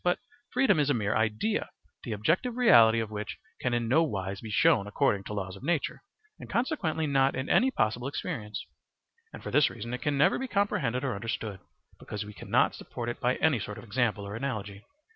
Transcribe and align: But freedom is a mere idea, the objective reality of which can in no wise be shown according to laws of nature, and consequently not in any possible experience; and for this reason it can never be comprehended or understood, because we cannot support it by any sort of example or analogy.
But 0.03 0.17
freedom 0.51 0.79
is 0.79 0.89
a 0.89 0.95
mere 0.95 1.15
idea, 1.15 1.69
the 2.03 2.11
objective 2.13 2.57
reality 2.57 2.99
of 3.01 3.11
which 3.11 3.37
can 3.59 3.71
in 3.71 3.87
no 3.87 4.01
wise 4.01 4.41
be 4.41 4.49
shown 4.49 4.87
according 4.87 5.25
to 5.25 5.33
laws 5.33 5.55
of 5.55 5.61
nature, 5.61 6.01
and 6.39 6.49
consequently 6.49 7.05
not 7.05 7.35
in 7.35 7.47
any 7.51 7.69
possible 7.69 8.07
experience; 8.07 8.65
and 9.31 9.43
for 9.43 9.51
this 9.51 9.69
reason 9.69 9.93
it 9.93 10.01
can 10.01 10.17
never 10.17 10.39
be 10.39 10.47
comprehended 10.47 11.03
or 11.03 11.13
understood, 11.13 11.59
because 11.99 12.25
we 12.25 12.33
cannot 12.33 12.73
support 12.73 13.09
it 13.09 13.19
by 13.19 13.35
any 13.35 13.59
sort 13.59 13.77
of 13.77 13.83
example 13.83 14.25
or 14.25 14.35
analogy. 14.35 14.83